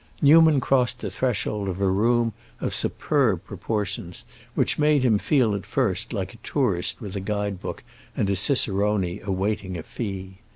Newman 0.19 0.59
crossed 0.59 1.01
the 1.01 1.11
threshold 1.11 1.69
of 1.69 1.79
a 1.79 1.85
room 1.87 2.33
of 2.59 2.73
superb 2.73 3.43
proportions, 3.45 4.23
which 4.55 4.79
made 4.79 5.05
him 5.05 5.19
feel 5.19 5.53
at 5.53 5.63
first 5.63 6.11
like 6.11 6.33
a 6.33 6.37
tourist 6.37 6.99
with 7.01 7.15
a 7.15 7.19
guide 7.19 7.61
book 7.61 7.83
and 8.17 8.27
a 8.27 8.35
cicerone 8.35 9.19
awaiting 9.23 9.77
a 9.77 9.83
fee. 9.83 10.39